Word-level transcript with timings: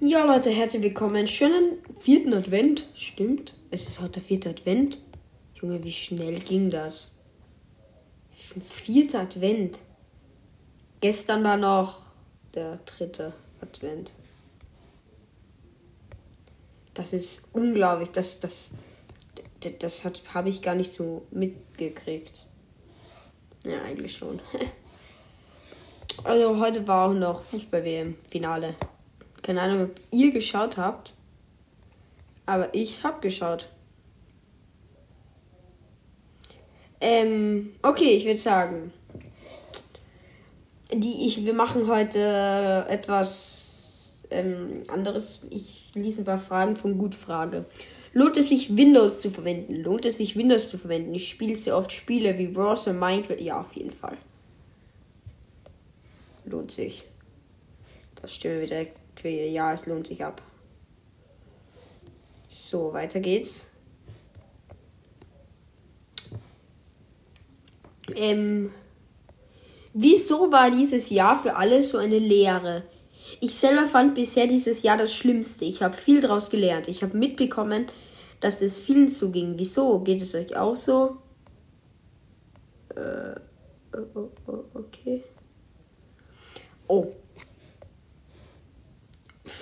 Ja, 0.00 0.24
Leute, 0.24 0.50
herzlich 0.50 0.82
willkommen. 0.82 1.28
Schönen 1.28 1.78
vierten 2.00 2.34
Advent. 2.34 2.88
Stimmt. 2.96 3.54
Es 3.70 3.86
ist 3.86 4.00
heute 4.00 4.14
der 4.14 4.22
vierte 4.22 4.50
Advent. 4.50 4.98
Junge, 5.54 5.82
wie 5.84 5.92
schnell 5.92 6.40
ging 6.40 6.68
das? 6.68 7.14
Vierter 8.60 9.20
Advent. 9.20 9.78
Gestern 11.00 11.44
war 11.44 11.56
noch 11.56 12.02
der 12.54 12.78
dritte 12.84 13.34
Advent. 13.60 14.12
Das 16.92 17.12
ist 17.12 17.48
unglaublich. 17.52 18.10
Das, 18.10 18.40
das, 18.40 18.74
das, 19.60 19.72
das 19.78 20.04
habe 20.34 20.48
ich 20.48 20.60
gar 20.60 20.74
nicht 20.74 20.92
so 20.92 21.24
mitgekriegt. 21.30 22.46
Ja, 23.62 23.82
eigentlich 23.82 24.16
schon. 24.16 24.40
Also 26.22 26.58
heute 26.60 26.86
war 26.86 27.10
auch 27.10 27.12
noch 27.12 27.42
Fußball-WM-Finale. 27.42 28.76
Keine 29.44 29.60
Ahnung, 29.60 29.82
ob 29.84 30.00
ihr 30.10 30.32
geschaut 30.32 30.78
habt. 30.78 31.14
Aber 32.46 32.74
ich 32.74 33.04
habe 33.04 33.20
geschaut. 33.20 33.68
Ähm, 37.00 37.74
okay, 37.82 38.16
ich 38.16 38.24
würde 38.24 38.38
sagen. 38.38 38.90
Die 40.90 41.26
ich, 41.26 41.44
wir 41.44 41.52
machen 41.52 41.88
heute 41.88 42.86
etwas 42.88 44.22
ähm, 44.30 44.82
anderes. 44.88 45.42
Ich 45.50 45.94
lese 45.94 46.22
ein 46.22 46.24
paar 46.24 46.38
Fragen 46.38 46.76
von 46.76 46.96
Gutfrage. 46.96 47.66
Lohnt 48.14 48.38
es 48.38 48.48
sich 48.48 48.74
Windows 48.74 49.20
zu 49.20 49.30
verwenden? 49.30 49.74
Lohnt 49.74 50.06
es 50.06 50.16
sich 50.16 50.36
Windows 50.36 50.68
zu 50.68 50.78
verwenden? 50.78 51.14
Ich 51.14 51.28
spiele 51.28 51.54
sehr 51.54 51.76
oft 51.76 51.92
Spiele 51.92 52.38
wie 52.38 52.46
Browser, 52.46 52.94
Minecraft. 52.94 53.40
Ja, 53.40 53.60
auf 53.60 53.74
jeden 53.74 53.90
Fall. 53.90 54.16
Lohnt 56.46 56.70
sich. 56.70 57.04
Das 58.22 58.34
stimmen 58.34 58.60
wir 58.60 58.68
direkt 58.68 59.03
für 59.20 59.28
Ja, 59.28 59.72
es 59.72 59.86
lohnt 59.86 60.06
sich 60.06 60.24
ab. 60.24 60.42
So, 62.48 62.92
weiter 62.92 63.20
geht's. 63.20 63.70
Ähm, 68.14 68.70
wieso 69.92 70.52
war 70.52 70.70
dieses 70.70 71.10
Jahr 71.10 71.42
für 71.42 71.56
alle 71.56 71.82
so 71.82 71.98
eine 71.98 72.18
Lehre? 72.18 72.84
Ich 73.40 73.56
selber 73.56 73.86
fand 73.86 74.14
bisher 74.14 74.46
dieses 74.46 74.82
Jahr 74.82 74.96
das 74.96 75.14
Schlimmste. 75.14 75.64
Ich 75.64 75.82
habe 75.82 75.96
viel 75.96 76.20
daraus 76.20 76.50
gelernt. 76.50 76.88
Ich 76.88 77.02
habe 77.02 77.16
mitbekommen, 77.16 77.86
dass 78.40 78.60
es 78.60 78.78
vielen 78.78 79.08
so 79.08 79.30
ging. 79.30 79.54
Wieso? 79.56 80.00
Geht 80.00 80.22
es 80.22 80.34
euch 80.34 80.56
auch 80.56 80.76
so? 80.76 81.16
Äh, 82.94 83.34
oh, 84.14 84.28
oh, 84.46 84.64
okay. 84.74 85.24
Oh. 86.86 87.12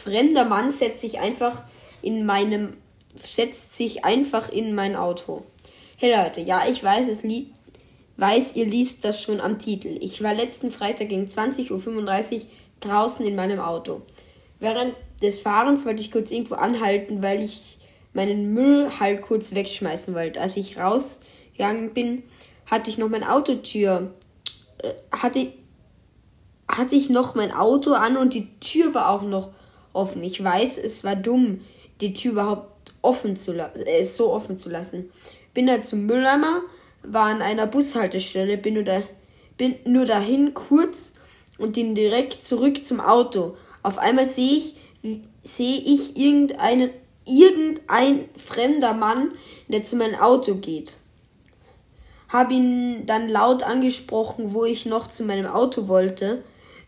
Fremder 0.02 0.44
Mann 0.44 0.72
setzt 0.72 1.00
sich 1.00 1.20
einfach 1.20 1.62
in 2.02 2.26
meinem 2.26 2.74
setzt 3.14 3.76
sich 3.76 4.04
einfach 4.04 4.50
in 4.50 4.74
mein 4.74 4.96
Auto. 4.96 5.42
Hey 5.96 6.14
Leute, 6.14 6.40
ja, 6.40 6.66
ich 6.68 6.82
weiß, 6.82 7.08
es 7.08 7.22
li 7.22 7.50
weiß, 8.16 8.56
ihr 8.56 8.66
liest 8.66 9.04
das 9.04 9.22
schon 9.22 9.40
am 9.40 9.58
Titel. 9.58 9.98
Ich 10.00 10.22
war 10.22 10.34
letzten 10.34 10.70
Freitag 10.70 11.08
gegen 11.08 11.26
20.35 11.26 12.34
Uhr 12.34 12.40
draußen 12.80 13.26
in 13.26 13.36
meinem 13.36 13.60
Auto. 13.60 14.02
Während 14.58 14.94
des 15.22 15.40
Fahrens 15.40 15.86
wollte 15.86 16.00
ich 16.00 16.12
kurz 16.12 16.30
irgendwo 16.30 16.54
anhalten, 16.54 17.22
weil 17.22 17.42
ich 17.42 17.78
meinen 18.12 18.52
Müll 18.52 18.90
halt 18.98 19.22
kurz 19.22 19.54
wegschmeißen 19.54 20.14
wollte. 20.14 20.40
Als 20.40 20.56
ich 20.56 20.78
rausgegangen 20.78 21.94
bin, 21.94 22.22
hatte 22.66 22.90
ich 22.90 22.98
noch 22.98 23.08
mein 23.08 23.24
Autotür, 23.24 24.12
äh, 24.78 24.92
hatte, 25.10 25.52
hatte 26.68 26.94
ich 26.94 27.08
noch 27.08 27.34
mein 27.34 27.52
Auto 27.52 27.92
an 27.92 28.16
und 28.16 28.34
die 28.34 28.48
Tür 28.60 28.94
war 28.94 29.10
auch 29.10 29.22
noch 29.22 29.50
offen. 29.92 30.22
Ich 30.22 30.42
weiß, 30.42 30.78
es 30.78 31.04
war 31.04 31.16
dumm, 31.16 31.60
die 32.00 32.14
Tür 32.14 32.32
überhaupt 32.32 32.92
offen 33.02 33.36
zu 33.36 33.52
lassen, 33.52 33.86
äh, 33.86 34.04
so 34.04 34.32
offen 34.32 34.56
zu 34.56 34.70
lassen. 34.70 35.10
Bin 35.54 35.66
da 35.66 35.82
zum 35.82 36.06
Mülleimer, 36.06 36.62
war 37.02 37.26
an 37.26 37.42
einer 37.42 37.66
Bushaltestelle, 37.66 38.56
bin 38.56 38.74
nur, 38.74 38.84
da, 38.84 39.02
bin 39.58 39.76
nur 39.84 40.06
dahin 40.06 40.54
kurz 40.54 41.14
und 41.58 41.74
bin 41.74 41.94
direkt 41.94 42.46
zurück 42.46 42.84
zum 42.84 43.00
Auto. 43.00 43.56
Auf 43.82 43.98
einmal 43.98 44.26
sehe 44.26 44.58
ich, 44.58 44.74
sehe 45.42 45.78
ich 45.78 46.16
irgendeinen, 46.16 46.90
irgendein 47.26 48.28
fremder 48.36 48.94
Mann, 48.94 49.32
der 49.68 49.84
zu 49.84 49.96
meinem 49.96 50.20
Auto 50.20 50.54
geht. 50.54 50.94
Habe 52.28 52.54
ihn 52.54 53.04
dann 53.06 53.28
laut 53.28 53.62
angesprochen, 53.62 54.54
wo 54.54 54.64
ich 54.64 54.86
noch 54.86 55.08
zu 55.08 55.22
meinem 55.22 55.46
Auto 55.46 55.88
wollte. 55.88 56.42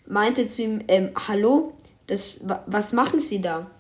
Meinte 0.07 0.49
zu 0.49 0.63
ihm, 0.63 0.81
ähm, 0.89 1.11
hallo, 1.29 1.73
das, 2.07 2.41
was 2.67 2.93
machen 2.93 3.21
Sie 3.21 3.41
da? 3.41 3.71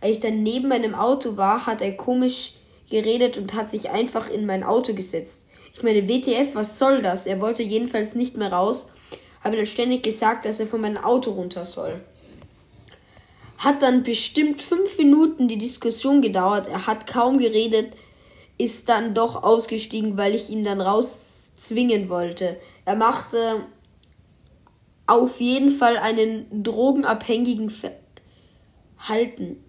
Als 0.00 0.12
ich 0.12 0.20
dann 0.20 0.42
neben 0.42 0.68
meinem 0.68 0.94
Auto 0.94 1.36
war, 1.36 1.66
hat 1.66 1.82
er 1.82 1.96
komisch 1.96 2.54
geredet 2.90 3.38
und 3.38 3.54
hat 3.54 3.70
sich 3.70 3.90
einfach 3.90 4.30
in 4.30 4.46
mein 4.46 4.62
Auto 4.62 4.94
gesetzt. 4.94 5.42
Ich 5.74 5.82
meine, 5.82 6.08
WTF, 6.08 6.54
was 6.54 6.78
soll 6.78 7.02
das? 7.02 7.26
Er 7.26 7.40
wollte 7.40 7.62
jedenfalls 7.62 8.14
nicht 8.14 8.36
mehr 8.36 8.52
raus, 8.52 8.90
habe 9.44 9.56
dann 9.56 9.66
ständig 9.66 10.02
gesagt, 10.02 10.44
dass 10.44 10.58
er 10.58 10.66
von 10.66 10.80
meinem 10.80 10.96
Auto 10.98 11.30
runter 11.32 11.64
soll. 11.64 12.00
Hat 13.58 13.82
dann 13.82 14.02
bestimmt 14.02 14.62
fünf 14.62 14.98
Minuten 14.98 15.48
die 15.48 15.58
Diskussion 15.58 16.22
gedauert. 16.22 16.68
Er 16.68 16.86
hat 16.86 17.06
kaum 17.06 17.38
geredet, 17.38 17.92
ist 18.56 18.88
dann 18.88 19.14
doch 19.14 19.42
ausgestiegen, 19.42 20.16
weil 20.16 20.34
ich 20.34 20.48
ihn 20.48 20.64
dann 20.64 20.80
rauszwingen 20.80 22.08
wollte. 22.08 22.56
Er 22.84 22.96
machte 22.96 23.62
auf 25.08 25.40
jeden 25.40 25.72
Fall 25.72 25.96
einen 25.96 26.62
drogenabhängigen 26.62 27.70
Verhalten. 27.70 29.64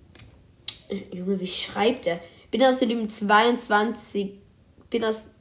Junge, 1.11 1.39
wie 1.39 1.47
schreibt 1.47 2.07
er? 2.07 2.19
Bin 2.51 2.63
außerdem 2.63 3.09
22. 3.09 4.33
Bin 4.89 5.03
aus. 5.05 5.31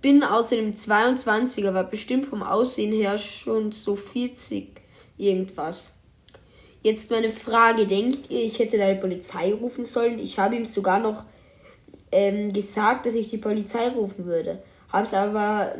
Bin 0.00 0.22
außerdem 0.22 0.76
22er, 0.76 1.74
war 1.74 1.82
bestimmt 1.82 2.26
vom 2.26 2.44
Aussehen 2.44 2.92
her 2.92 3.18
schon 3.18 3.72
so 3.72 3.96
40 3.96 4.80
irgendwas. 5.16 5.96
Jetzt 6.82 7.10
meine 7.10 7.30
Frage, 7.30 7.88
denkt 7.88 8.30
ihr, 8.30 8.44
ich 8.44 8.60
hätte 8.60 8.78
da 8.78 8.92
die 8.92 9.00
Polizei 9.00 9.52
rufen 9.52 9.84
sollen? 9.84 10.20
Ich 10.20 10.38
habe 10.38 10.54
ihm 10.54 10.66
sogar 10.66 11.00
noch 11.00 11.24
ähm, 12.12 12.52
gesagt, 12.52 13.06
dass 13.06 13.16
ich 13.16 13.30
die 13.30 13.38
Polizei 13.38 13.88
rufen 13.88 14.26
würde. 14.26 14.62
Habe 14.88 15.06
es 15.06 15.14
aber 15.14 15.74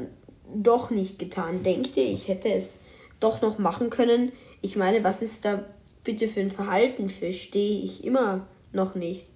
doch 0.54 0.90
nicht 0.90 1.18
getan. 1.18 1.62
Denkt 1.62 1.96
ihr, 1.96 2.10
ich 2.10 2.28
hätte 2.28 2.48
es 2.52 2.80
doch 3.20 3.42
noch 3.42 3.58
machen 3.58 3.90
können? 3.90 4.32
Ich 4.60 4.76
meine, 4.76 5.04
was 5.04 5.22
ist 5.22 5.44
da 5.44 5.64
bitte 6.04 6.28
für 6.28 6.40
ein 6.40 6.50
Verhalten? 6.50 7.08
Verstehe 7.08 7.80
ich 7.80 8.04
immer 8.04 8.46
noch 8.72 8.94
nicht. 8.94 9.26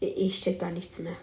Ich 0.00 0.40
check 0.40 0.58
gar 0.58 0.70
nichts 0.70 0.98
mehr. 0.98 1.16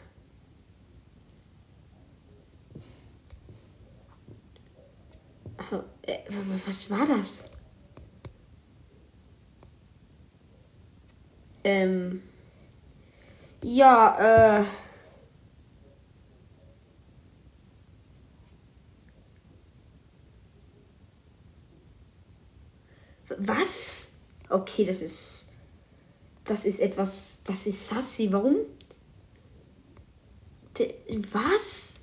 Äh, 6.01 6.17
was 6.65 6.89
war 6.89 7.05
das? 7.07 7.51
Ähm. 11.63 12.21
Ja, 13.61 14.59
äh. 14.59 14.65
Was? 23.37 24.13
Okay, 24.49 24.85
das 24.85 25.01
ist. 25.01 25.47
Das 26.43 26.65
ist 26.65 26.79
etwas. 26.79 27.41
Das 27.45 27.65
ist 27.65 27.87
sassy. 27.87 28.31
Warum? 28.31 28.57
De, 30.77 30.93
was? 31.31 31.93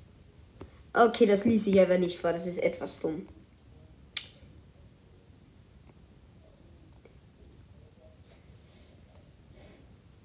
Okay, 0.93 1.25
das 1.25 1.45
ließ 1.45 1.67
ich 1.67 1.79
aber 1.79 1.97
nicht 1.97 2.19
vor. 2.19 2.33
Das 2.33 2.47
ist 2.47 2.57
etwas 2.57 2.99
dumm. 2.99 3.27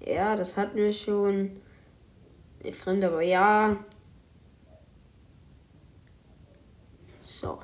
Ja, 0.05 0.35
das 0.35 0.55
hatten 0.55 0.77
wir 0.77 0.93
schon. 0.93 1.61
Fremd, 2.71 3.03
aber 3.03 3.21
ja. 3.21 3.77
So. 7.21 7.59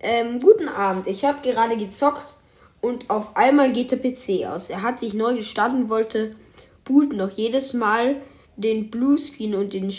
Ähm, 0.00 0.40
guten 0.40 0.68
Abend. 0.68 1.06
Ich 1.06 1.24
habe 1.24 1.42
gerade 1.42 1.76
gezockt 1.76 2.36
und 2.80 3.10
auf 3.10 3.36
einmal 3.36 3.72
geht 3.72 3.90
der 3.90 3.98
PC 3.98 4.46
aus. 4.46 4.70
Er 4.70 4.82
hat 4.82 4.98
sich 4.98 5.12
neu 5.12 5.36
gestartet 5.36 5.78
und 5.78 5.90
wollte 5.90 6.34
booten 6.84 7.18
noch 7.18 7.30
jedes 7.30 7.74
Mal 7.74 8.16
den 8.56 8.90
Bluescreen 8.90 9.54
und 9.54 9.74
den 9.74 9.92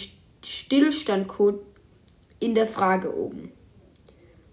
Stillstandcode 0.43 1.61
in 2.39 2.55
der 2.55 2.65
Frage 2.67 3.15
oben. 3.15 3.51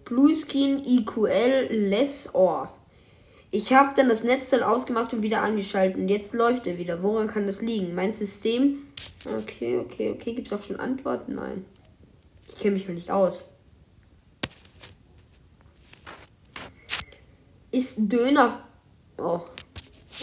Bluescreen 0.05 0.85
EQL 0.85 1.69
less 1.71 2.35
or. 2.35 2.73
Ich 3.51 3.73
habe 3.73 3.95
dann 3.97 4.11
das 4.11 4.23
Netzteil 4.23 4.63
ausgemacht 4.63 5.15
und 5.15 5.23
wieder 5.23 5.41
angeschaltet 5.41 5.97
und 5.97 6.09
jetzt 6.09 6.35
läuft 6.35 6.67
er 6.67 6.77
wieder. 6.77 7.03
Woran 7.03 7.29
kann 7.29 7.47
das 7.47 7.63
liegen? 7.63 7.95
Mein 7.95 8.13
System. 8.13 8.83
Okay, 9.25 9.79
okay, 9.79 10.11
okay. 10.11 10.35
Gibt 10.35 10.49
es 10.49 10.53
auch 10.53 10.63
schon 10.63 10.79
Antworten? 10.79 11.35
Nein. 11.35 11.65
Ich 12.47 12.59
kenne 12.59 12.77
mich 12.77 12.87
noch 12.87 12.95
nicht 12.95 13.11
aus. 13.11 13.49
Ist 17.79 17.95
Döner. 17.99 18.65
Oh. 19.19 19.41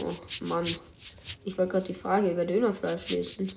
Oh, 0.01 0.13
Mann. 0.41 0.65
Ich 1.45 1.57
wollte 1.57 1.71
gerade 1.71 1.85
die 1.85 1.93
Frage 1.93 2.29
über 2.29 2.43
Dönerfleisch 2.43 3.11
lesen. 3.11 3.53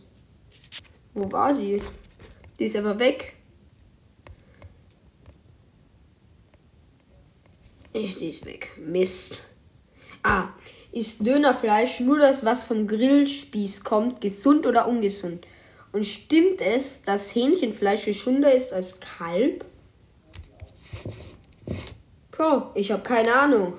Wo 1.15 1.33
war 1.33 1.53
sie? 1.53 1.83
Die 2.57 2.67
ist 2.67 2.77
aber 2.77 2.97
weg. 3.01 3.35
Ich, 7.93 8.19
die 8.19 8.29
ist 8.29 8.47
weg. 8.47 8.79
Mist. 8.79 9.43
Ah, 10.23 10.51
ist 10.93 11.27
Dönerfleisch 11.27 11.99
nur 11.99 12.21
das, 12.21 12.45
was 12.45 12.63
vom 12.63 12.87
Grillspieß 12.87 13.83
kommt, 13.83 14.21
gesund 14.21 14.65
oder 14.65 14.87
ungesund? 14.87 15.45
Und 15.91 16.07
stimmt 16.07 16.61
es, 16.61 17.03
dass 17.03 17.35
Hähnchenfleisch 17.35 18.05
gesünder 18.05 18.55
ist 18.55 18.73
als 18.73 19.01
Kalb? 19.01 19.65
Bro, 22.31 22.71
ich 22.77 22.93
habe 22.93 23.03
keine 23.03 23.35
Ahnung. 23.35 23.73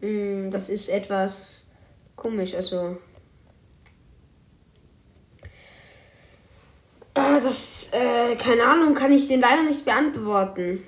Das 0.00 0.70
ist 0.70 0.88
etwas 0.88 1.66
komisch, 2.16 2.54
also. 2.54 2.98
Äh, 7.14 7.40
das, 7.42 7.90
äh, 7.92 8.36
keine 8.36 8.64
Ahnung, 8.64 8.94
kann 8.94 9.12
ich 9.12 9.28
den 9.28 9.40
leider 9.40 9.62
nicht 9.62 9.84
beantworten. 9.84 10.82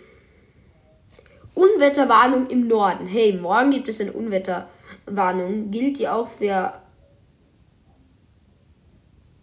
Unwetterwarnung 1.55 2.49
im 2.49 2.67
Norden. 2.67 3.07
Hey, 3.07 3.35
morgen 3.35 3.71
gibt 3.71 3.89
es 3.89 4.01
eine 4.01 4.13
Unwetterwarnung. 4.13 5.71
Gilt 5.71 5.99
die 5.99 6.09
auch 6.09 6.31
für. 6.31 6.81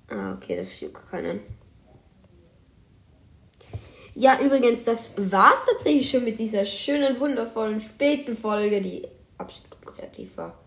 Ah, 0.10 0.33
okay, 0.33 0.56
das 0.56 0.80
juckt 0.80 1.12
keinen. 1.12 1.42
Ja, 4.16 4.39
übrigens, 4.42 4.83
das 4.83 5.12
war's 5.16 5.60
tatsächlich 5.69 6.10
schon 6.10 6.24
mit 6.24 6.39
dieser 6.39 6.66
schönen, 6.66 7.19
wundervollen, 7.19 7.80
späten 7.80 8.36
Folge, 8.36 8.81
die 8.81 9.07
absolut 9.40 9.86
kreativ 9.86 10.38
war. 10.38 10.58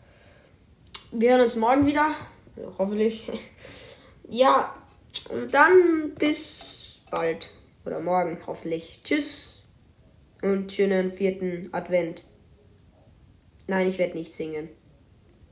Wir 1.12 1.32
hören 1.32 1.42
uns 1.42 1.56
morgen 1.56 1.86
wieder. 1.86 2.14
Hoffentlich. 2.78 3.30
Ja, 4.28 4.74
und 5.28 5.52
dann 5.52 6.14
bis 6.14 7.02
bald. 7.10 7.50
Oder 7.84 8.00
morgen, 8.00 8.38
hoffentlich. 8.46 9.00
Tschüss. 9.04 9.68
Und 10.40 10.72
schönen 10.72 11.12
vierten 11.12 11.68
Advent. 11.72 12.22
Nein, 13.66 13.88
ich 13.88 13.98
werde 13.98 14.16
nicht 14.16 14.32
singen. 14.32 14.70